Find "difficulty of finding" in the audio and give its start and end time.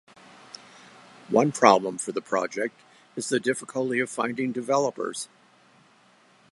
3.39-4.51